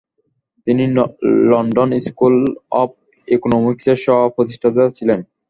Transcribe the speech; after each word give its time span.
তিনি 0.67 0.83
London 1.51 1.89
school 2.05 2.35
of 2.81 2.89
ইকোনমিক্সের 3.27 3.97
সহ-প্রতিষ্ঠাতা 4.05 4.83
ছিলেন। 4.97 5.19